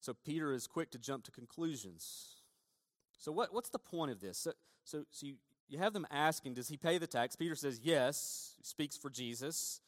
[0.00, 2.42] So Peter is quick to jump to conclusions.
[3.16, 4.36] So, what, what's the point of this?
[4.36, 4.52] So,
[4.84, 5.36] so, so you,
[5.68, 7.36] you have them asking, Does he pay the tax?
[7.36, 9.80] Peter says, Yes, speaks for Jesus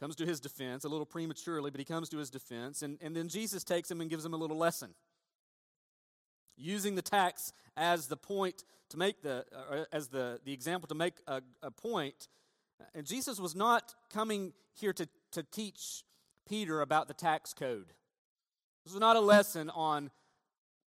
[0.00, 2.82] comes to his defense a little prematurely, but he comes to his defense.
[2.82, 4.94] And, and then Jesus takes him and gives him a little lesson.
[6.56, 10.94] Using the tax as the point to make the, uh, as the, the example to
[10.94, 12.28] make a, a point.
[12.94, 16.04] And Jesus was not coming here to, to teach
[16.48, 17.92] Peter about the tax code.
[18.84, 20.10] This was not a lesson on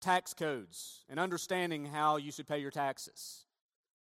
[0.02, 3.46] tax codes and understanding how you should pay your taxes.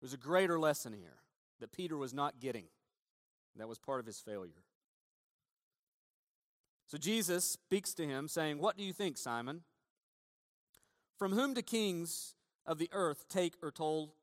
[0.01, 1.19] There's a greater lesson here
[1.61, 2.65] that Peter was not getting.
[3.57, 4.65] That was part of his failure.
[6.91, 9.61] So Jesus speaks to him, saying, What do you think, Simon?
[11.21, 12.35] From whom do kings
[12.67, 14.17] of the earth take or toll,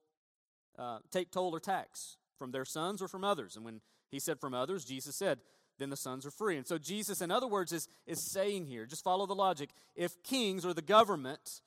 [0.77, 2.17] uh, take toll or tax?
[2.37, 3.55] From their sons or from others?
[3.55, 3.79] And when
[4.11, 5.39] he said from others, Jesus said,
[5.79, 6.57] then the sons are free.
[6.57, 10.21] And so Jesus, in other words, is, is saying here, just follow the logic, if
[10.23, 11.61] kings or the government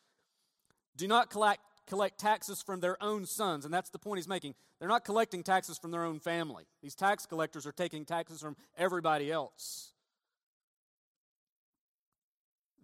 [0.96, 4.54] do not collect, collect taxes from their own sons, and that's the point he's making,
[4.78, 6.64] they're not collecting taxes from their own family.
[6.82, 9.92] These tax collectors are taking taxes from everybody else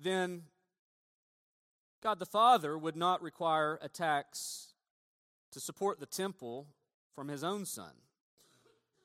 [0.03, 0.43] then
[2.03, 4.75] God the Father would not require a tax
[5.53, 6.69] to support the temple
[7.15, 7.93] from his own son.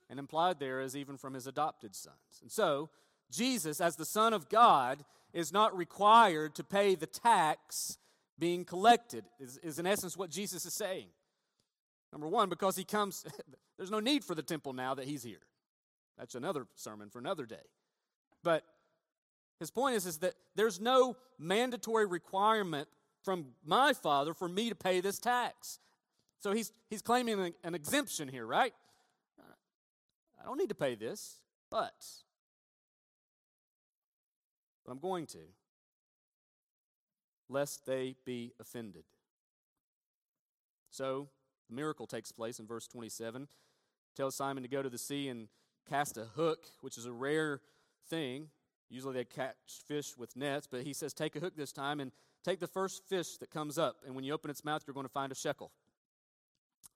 [0.09, 2.41] And implied there is even from his adopted sons.
[2.41, 2.89] And so,
[3.31, 7.97] Jesus, as the Son of God, is not required to pay the tax
[8.37, 11.07] being collected, is, is in essence what Jesus is saying.
[12.11, 13.25] Number one, because he comes,
[13.77, 15.45] there's no need for the temple now that he's here.
[16.17, 17.55] That's another sermon for another day.
[18.43, 18.65] But
[19.61, 22.87] his point is, is that there's no mandatory requirement
[23.23, 25.77] from my father for me to pay this tax.
[26.39, 28.73] So he's, he's claiming an, an exemption here, right?
[30.41, 31.35] I don't need to pay this,
[31.69, 31.93] but,
[34.83, 35.37] but I'm going to,
[37.47, 39.03] lest they be offended.
[40.89, 41.29] So
[41.69, 43.47] the miracle takes place in verse 27.
[44.17, 45.49] Tells Simon to go to the sea and
[45.87, 47.61] cast a hook, which is a rare
[48.09, 48.47] thing.
[48.91, 49.55] Usually they catch
[49.87, 52.11] fish with nets, but he says, Take a hook this time and
[52.43, 53.95] take the first fish that comes up.
[54.05, 55.71] And when you open its mouth, you're going to find a shekel.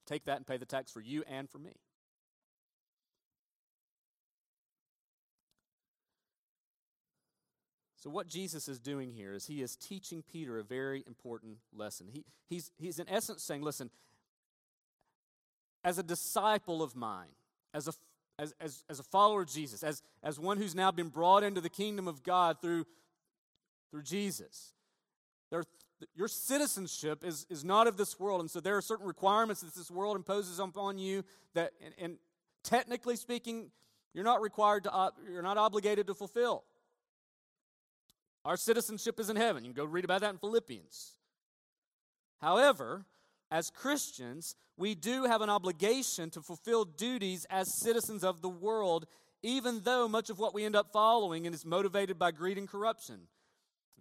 [0.05, 1.71] Take that and pay the tax for you and for me.
[7.95, 12.07] So, what Jesus is doing here is he is teaching Peter a very important lesson.
[12.11, 13.89] He, he's, he's in essence saying, Listen,
[15.83, 17.29] as a disciple of mine,
[17.73, 17.93] as a
[18.37, 21.61] as, as, as a follower of Jesus, as, as one who's now been brought into
[21.61, 22.85] the kingdom of God through
[23.95, 24.73] through Jesus.
[25.51, 25.63] There,
[26.15, 29.73] your citizenship is, is not of this world, and so there are certain requirements that
[29.73, 31.23] this world imposes upon you
[31.53, 32.17] that, and, and
[32.61, 33.71] technically speaking,
[34.13, 36.63] you're not required to, you're not obligated to fulfill.
[38.43, 39.63] Our citizenship is in heaven.
[39.63, 41.13] You can go read about that in Philippians.
[42.41, 43.05] However,
[43.51, 49.05] as Christians, we do have an obligation to fulfill duties as citizens of the world,
[49.43, 53.21] even though much of what we end up following is motivated by greed and corruption.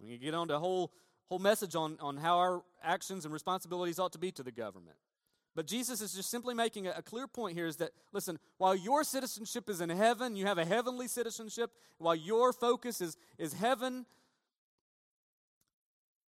[0.01, 0.91] We can get on to a whole,
[1.29, 4.97] whole message on, on how our actions and responsibilities ought to be to the government.
[5.55, 8.75] But Jesus is just simply making a, a, clear point here is that, listen, while
[8.75, 13.53] your citizenship is in heaven, you have a heavenly citizenship, while your focus is, is
[13.53, 14.05] heaven,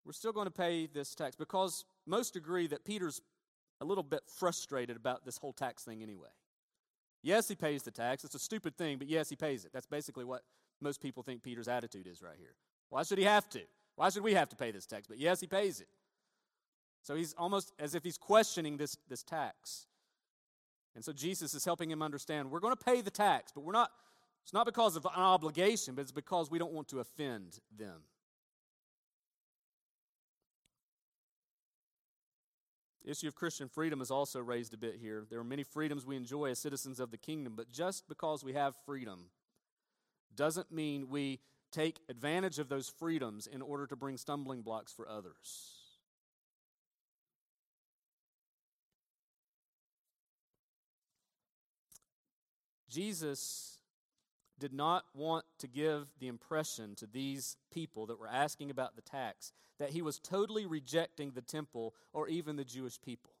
[0.05, 3.21] we're still going to pay this tax because most agree that Peter's
[3.81, 6.29] a little bit frustrated about this whole tax thing anyway.
[7.21, 8.23] Yes, he pays the tax.
[8.23, 9.71] It's a stupid thing, but yes, he pays it.
[9.73, 10.41] That's basically what
[10.81, 12.55] most people think Peter's attitude is right here.
[12.89, 13.61] Why should he have to?
[13.95, 15.07] Why should we have to pay this tax?
[15.07, 15.87] But yes, he pays it.
[17.01, 19.87] So he's almost as if he's questioning this, this tax.
[20.95, 23.71] And so Jesus is helping him understand we're going to pay the tax, but we're
[23.71, 23.91] not,
[24.43, 28.01] it's not because of an obligation, but it's because we don't want to offend them.
[33.07, 35.25] The issue of Christian freedom is also raised a bit here.
[35.29, 38.51] There are many freedoms we enjoy as citizens of the kingdom, but just because we
[38.51, 39.27] have freedom
[40.35, 41.39] doesn't mean we
[41.71, 45.77] take advantage of those freedoms in order to bring stumbling blocks for others.
[52.89, 53.76] Jesus
[54.59, 59.01] did not want to give the impression to these people that were asking about the
[59.01, 63.33] tax that he was totally rejecting the temple or even the Jewish people.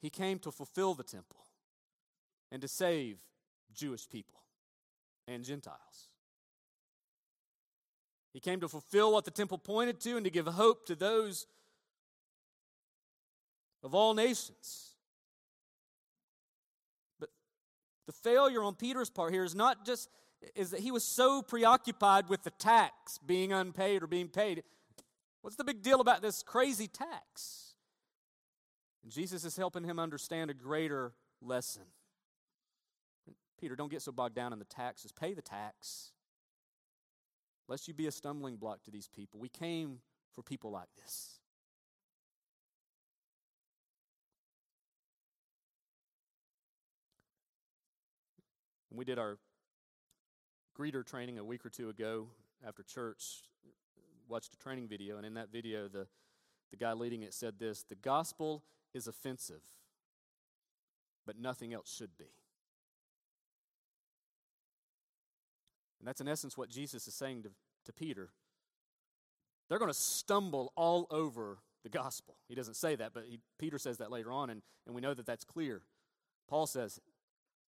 [0.00, 1.46] He came to fulfill the temple
[2.50, 3.18] and to save
[3.72, 4.40] Jewish people
[5.26, 6.08] and Gentiles.
[8.32, 11.46] He came to fulfill what the temple pointed to and to give hope to those
[13.82, 14.93] of all nations.
[18.06, 20.08] The failure on Peter's part here is not just
[20.54, 24.62] is that he was so preoccupied with the tax being unpaid or being paid.
[25.40, 27.74] What's the big deal about this crazy tax?
[29.02, 31.82] And Jesus is helping him understand a greater lesson.
[33.60, 35.12] Peter, don't get so bogged down in the taxes.
[35.12, 36.12] Pay the tax.
[37.68, 39.40] Lest you be a stumbling block to these people.
[39.40, 40.00] We came
[40.32, 41.33] for people like this.
[48.96, 49.38] We did our
[50.78, 52.28] greeter training a week or two ago
[52.66, 53.42] after church,
[54.28, 56.06] watched a training video, and in that video, the,
[56.70, 59.62] the guy leading it said this The gospel is offensive,
[61.26, 62.30] but nothing else should be.
[65.98, 67.50] And that's in essence what Jesus is saying to,
[67.86, 68.30] to Peter.
[69.68, 72.36] They're going to stumble all over the gospel.
[72.48, 75.14] He doesn't say that, but he, Peter says that later on, and, and we know
[75.14, 75.82] that that's clear.
[76.46, 77.00] Paul says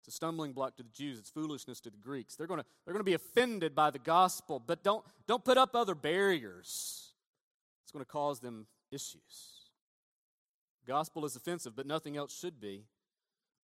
[0.02, 1.20] it's a stumbling block to the Jews.
[1.20, 2.34] It's foolishness to the Greeks.
[2.34, 5.56] They're going to, they're going to be offended by the gospel, but don't, don't put
[5.56, 7.12] up other barriers.
[7.84, 9.68] It's going to cause them issues.
[10.88, 12.82] Gospel is offensive, but nothing else should be.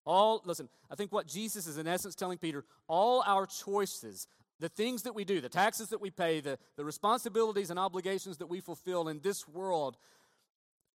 [0.05, 4.27] All, listen, I think what Jesus is in essence telling Peter, all our choices,
[4.59, 8.37] the things that we do, the taxes that we pay, the, the responsibilities and obligations
[8.37, 9.97] that we fulfill in this world,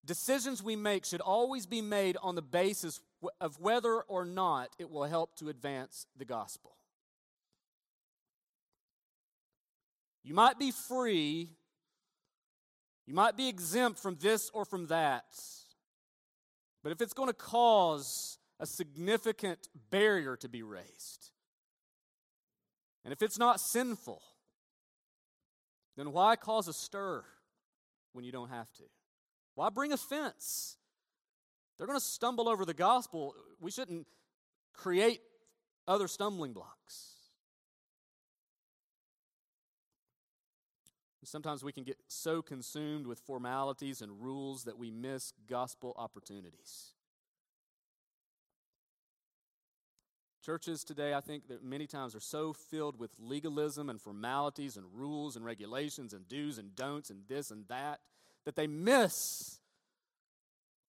[0.05, 3.01] decisions we make should always be made on the basis
[3.41, 6.77] of whether or not it will help to advance the gospel.
[10.25, 11.51] You might be free,
[13.07, 15.25] you might be exempt from this or from that,
[16.83, 21.31] but if it's going to cause a significant barrier to be raised,
[23.05, 24.23] and if it's not sinful,
[25.97, 27.25] then why cause a stir
[28.13, 28.85] when you don't have to?
[29.55, 30.77] Why bring offense?
[31.77, 33.35] They're going to stumble over the gospel.
[33.61, 34.07] We shouldn't
[34.73, 35.21] create
[35.87, 37.13] other stumbling blocks.
[41.25, 46.93] Sometimes we can get so consumed with formalities and rules that we miss gospel opportunities.
[50.45, 54.85] Churches today, I think that many times are so filled with legalism and formalities and
[54.93, 58.01] rules and regulations and do's and don'ts and this and that
[58.45, 59.61] that they miss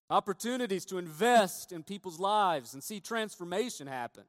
[0.09, 4.23] opportunities to invest in people's lives and see transformation happen.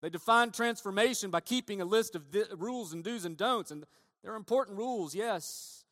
[0.00, 2.24] They define transformation by keeping a list of
[2.56, 3.84] rules and do's and don'ts, and
[4.22, 5.84] they're important rules, yes.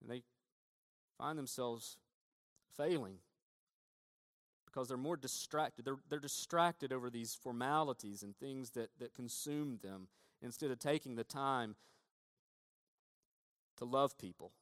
[0.00, 0.22] And they
[1.18, 1.96] find themselves
[2.76, 3.16] failing
[4.66, 5.84] because they're more distracted.
[5.84, 10.08] They're, they're distracted over these formalities and things that, that consume them
[10.42, 11.74] instead of taking the time
[13.80, 14.52] to love people.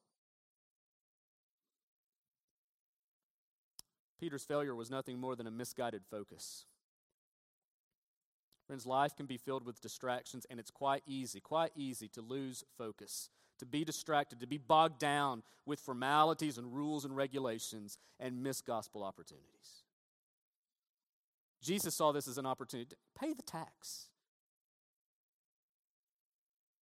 [4.19, 6.65] Peter's failure was nothing more than a misguided focus.
[8.67, 12.65] Friends, life can be filled with distractions, and it's quite easy, quite easy to lose
[12.77, 18.43] focus, to be distracted, to be bogged down with formalities and rules and regulations and
[18.43, 19.83] miss gospel opportunities.
[21.61, 24.09] Jesus saw this as an opportunity to pay the tax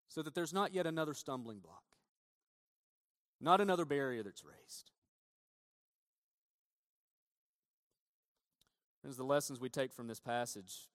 [0.08, 1.82] so that there's not yet another stumbling block,
[3.44, 4.90] not another barrier that's raised.
[9.02, 10.88] Friends, the lessons we take from this passage.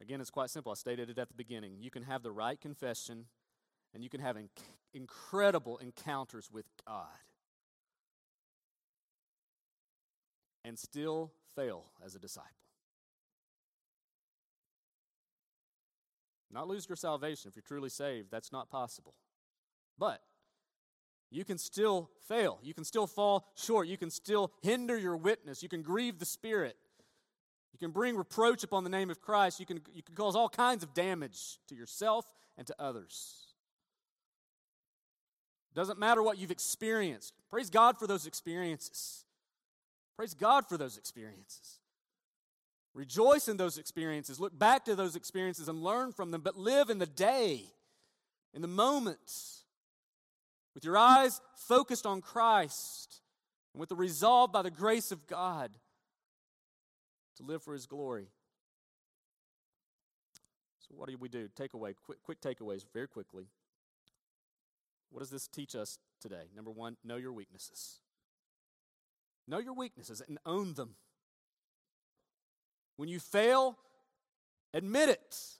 [0.00, 0.72] Again, it's quite simple.
[0.72, 1.76] I stated it at the beginning.
[1.80, 3.26] You can have the right confession
[3.94, 4.48] and you can have inc-
[4.92, 7.06] incredible encounters with God
[10.64, 12.50] and still fail as a disciple.
[16.50, 19.14] Not lose your salvation if you're truly saved, that's not possible.
[19.98, 20.20] But
[21.30, 22.58] you can still fail.
[22.62, 23.88] You can still fall short.
[23.88, 25.62] You can still hinder your witness.
[25.62, 26.76] You can grieve the Spirit.
[27.72, 29.60] You can bring reproach upon the name of Christ.
[29.60, 32.24] You can, you can cause all kinds of damage to yourself
[32.56, 33.48] and to others.
[35.74, 37.34] Doesn't matter what you've experienced.
[37.50, 39.24] Praise God for those experiences.
[40.16, 41.78] Praise God for those experiences.
[42.94, 44.40] Rejoice in those experiences.
[44.40, 47.62] Look back to those experiences and learn from them, but live in the day,
[48.52, 49.57] in the moments
[50.78, 53.20] with your eyes focused on Christ,
[53.74, 55.72] and with the resolve by the grace of God
[57.36, 58.28] to live for His glory.
[60.78, 61.48] So, what do we do?
[61.58, 63.48] Takeaway, quick, quick takeaways, very quickly.
[65.10, 66.44] What does this teach us today?
[66.54, 67.98] Number one, know your weaknesses.
[69.48, 70.90] Know your weaknesses and own them.
[72.94, 73.76] When you fail,
[74.72, 75.57] admit it.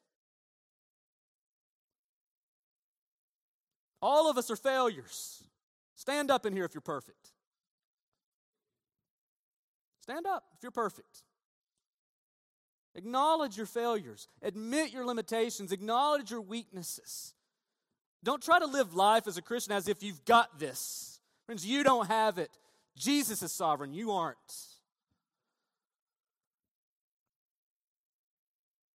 [4.09, 5.43] All of us are failures.
[5.95, 7.29] Stand up in here if you're perfect.
[10.01, 11.25] Stand up if you're perfect.
[12.95, 17.35] Acknowledge your failures, admit your limitations, acknowledge your weaknesses.
[18.25, 21.21] Don't try to live life as a Christian as if you've got this.
[21.45, 22.49] Friends, you don't have it.
[22.97, 24.39] Jesus is sovereign, you aren't.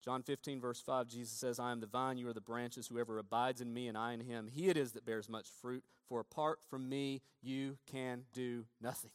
[0.04, 2.88] John 15, verse 5, Jesus says, I am the vine, you are the branches.
[2.88, 5.84] Whoever abides in me and I in him, he it is that bears much fruit.
[6.10, 9.12] For apart from me, you can do nothing.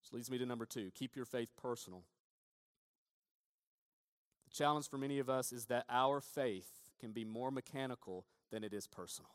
[0.00, 2.04] Which leads me to number two keep your faith personal.
[4.48, 8.64] The challenge for many of us is that our faith can be more mechanical than
[8.64, 9.30] it is personal.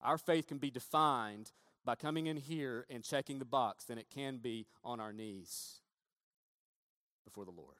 [0.00, 1.50] Our faith can be defined
[1.84, 5.81] by coming in here and checking the box than it can be on our knees
[7.24, 7.76] before the Lord.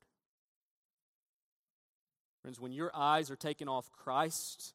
[2.43, 4.74] Friends, when your eyes are taken off Christ,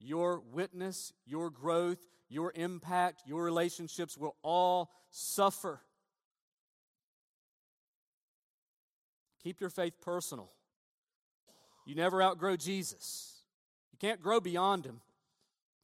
[0.00, 1.98] your witness, your growth,
[2.28, 5.80] your impact, your relationships will all suffer.
[9.42, 10.50] Keep your faith personal.
[11.86, 13.34] You never outgrow Jesus.
[13.92, 15.00] You can't grow beyond him.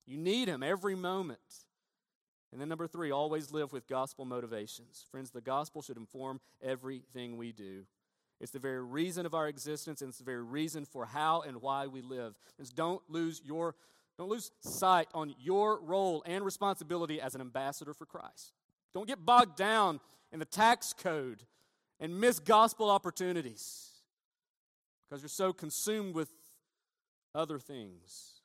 [0.06, 1.38] You need him every moment.
[2.52, 5.04] And then, number three, always live with gospel motivations.
[5.10, 7.84] Friends, the gospel should inform everything we do.
[8.40, 11.60] It's the very reason of our existence, and it's the very reason for how and
[11.60, 12.34] why we live.
[12.56, 13.74] Friends, don't lose your
[14.18, 18.52] don't lose sight on your role and responsibility as an ambassador for Christ.
[18.92, 19.98] Don't get bogged down
[20.30, 21.44] in the tax code
[21.98, 23.88] and miss gospel opportunities
[25.08, 26.28] because you're so consumed with
[27.34, 28.39] other things.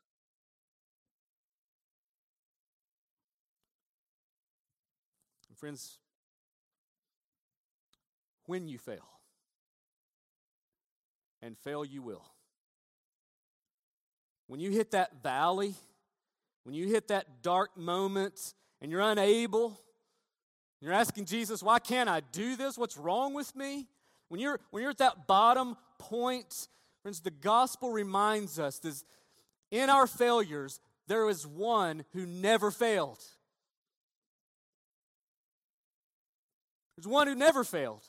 [5.56, 6.00] Friends,
[8.46, 9.08] when you fail,
[11.42, 12.26] and fail you will,
[14.48, 15.74] when you hit that valley,
[16.64, 19.80] when you hit that dark moment and you're unable,
[20.82, 22.78] you're asking Jesus, why can't I do this?
[22.78, 23.88] What's wrong with me?
[24.28, 26.68] When you're, when you're at that bottom point,
[27.02, 29.02] friends, the gospel reminds us that
[29.72, 33.24] in our failures, there is one who never failed.
[36.96, 38.04] There's one who never failed.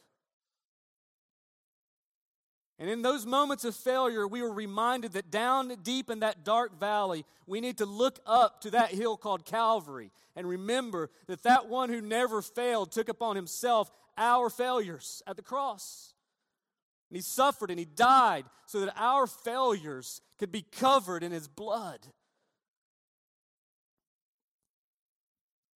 [2.79, 6.79] And in those moments of failure, we were reminded that down deep in that dark
[6.79, 11.69] valley, we need to look up to that hill called Calvary and remember that that
[11.69, 16.13] one who never failed took upon himself our failures at the cross.
[17.09, 21.49] And he suffered and he died so that our failures could be covered in his
[21.49, 22.01] blood.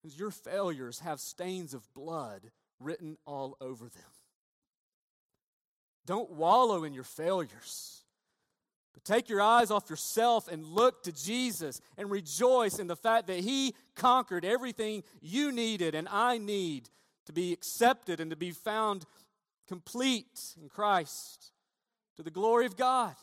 [0.02, 2.50] Because your failures have stains of blood
[2.80, 4.02] written all over them.
[6.06, 8.02] Don't wallow in your failures.
[8.92, 13.28] But take your eyes off yourself and look to Jesus and rejoice in the fact
[13.28, 16.88] that He conquered everything you needed and I need
[17.26, 19.04] to be accepted and to be found
[19.68, 21.52] complete in Christ
[22.16, 23.14] to the glory of God.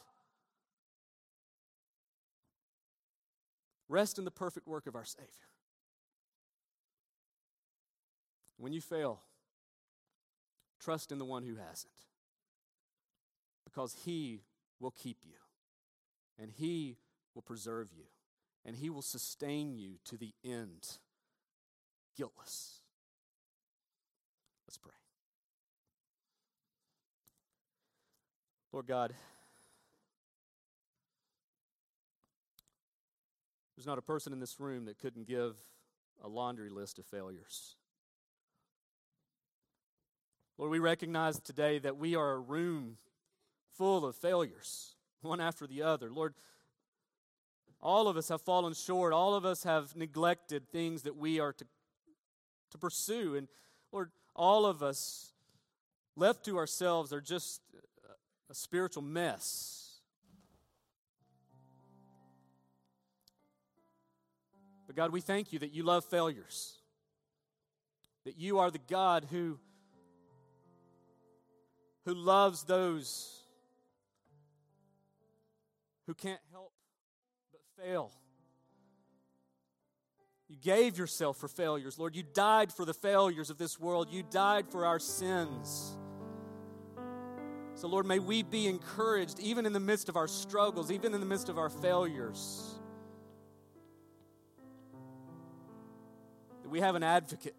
[3.90, 5.28] Rest in the perfect work of our Savior.
[8.58, 9.22] When you fail,
[10.88, 11.92] trust in the one who hasn't.
[13.66, 14.40] Because he
[14.80, 15.36] will keep you,
[16.40, 16.96] and he
[17.36, 18.06] will preserve you,
[18.64, 20.88] and he will sustain you to the end,
[22.16, 22.80] guiltless.
[24.66, 24.94] Let's pray.
[28.72, 29.14] Lord God,
[33.76, 35.58] there's not a person in this room that couldn't give
[36.24, 37.77] a laundry list of failures.
[40.58, 42.98] Lord, we recognize today that we are a room
[43.78, 46.10] full of failures, one after the other.
[46.10, 46.34] Lord,
[47.80, 49.14] all of us have fallen short.
[49.14, 51.66] All of us have neglected things that we are to,
[52.72, 53.36] to pursue.
[53.36, 53.48] And
[53.92, 55.32] Lord, all of us,
[56.16, 57.62] left to ourselves, are just
[58.50, 60.00] a spiritual mess.
[64.88, 66.80] But God, we thank you that you love failures,
[68.26, 69.60] that you are the God who
[72.08, 73.44] who loves those
[76.06, 76.72] who can't help
[77.52, 78.14] but fail.
[80.48, 82.16] You gave yourself for failures, Lord.
[82.16, 84.08] You died for the failures of this world.
[84.10, 85.98] You died for our sins.
[87.76, 91.20] So, Lord, may we be encouraged even in the midst of our struggles, even in
[91.20, 92.80] the midst of our failures.
[96.64, 97.56] That we have an advocate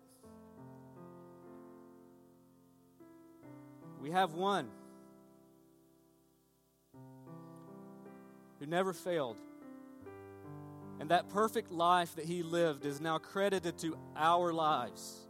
[4.00, 4.68] We have one
[8.58, 9.36] who never failed.
[11.00, 15.28] And that perfect life that he lived is now credited to our lives.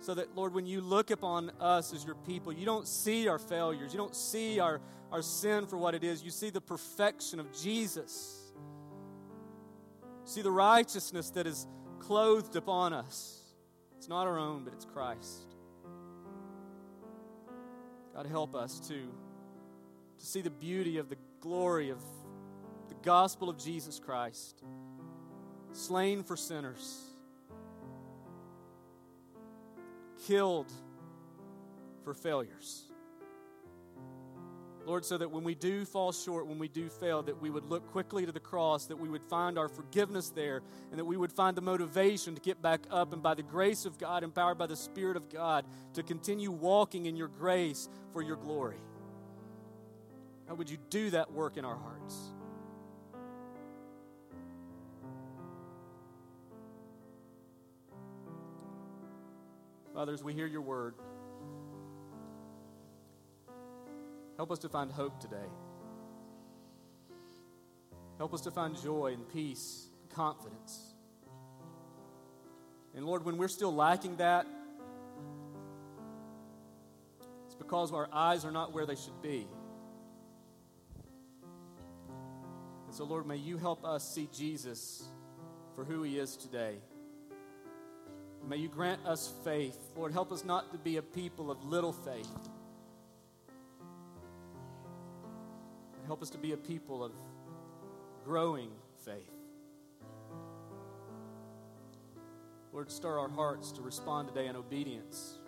[0.00, 3.38] So that, Lord, when you look upon us as your people, you don't see our
[3.38, 3.92] failures.
[3.92, 6.22] You don't see our, our sin for what it is.
[6.22, 8.52] You see the perfection of Jesus.
[10.24, 11.66] See the righteousness that is
[11.98, 13.40] clothed upon us.
[13.96, 15.55] It's not our own, but it's Christ.
[18.16, 21.98] God, help us to, to see the beauty of the glory of
[22.88, 24.62] the gospel of Jesus Christ,
[25.72, 26.98] slain for sinners,
[30.26, 30.72] killed
[32.04, 32.84] for failures.
[34.86, 37.64] Lord, so that when we do fall short, when we do fail, that we would
[37.66, 41.16] look quickly to the cross, that we would find our forgiveness there, and that we
[41.16, 44.58] would find the motivation to get back up, and by the grace of God, empowered
[44.58, 45.64] by the Spirit of God,
[45.94, 48.78] to continue walking in your grace for your glory.
[50.46, 52.16] How would you do that work in our hearts?
[59.92, 60.94] Fathers, we hear your word.
[64.36, 65.48] Help us to find hope today.
[68.18, 70.94] Help us to find joy and peace, and confidence.
[72.94, 74.46] And Lord, when we're still lacking that,
[77.44, 79.46] it's because our eyes are not where they should be.
[82.86, 85.04] And so, Lord, may you help us see Jesus
[85.74, 86.76] for who he is today.
[88.48, 89.76] May you grant us faith.
[89.96, 92.45] Lord, help us not to be a people of little faith
[96.06, 97.12] Help us to be a people of
[98.24, 98.70] growing
[99.04, 99.30] faith.
[102.72, 105.38] Lord, stir our hearts to respond today in obedience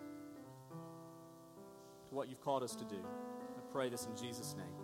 [2.08, 2.96] to what you've called us to do.
[2.96, 4.77] I pray this in Jesus' name.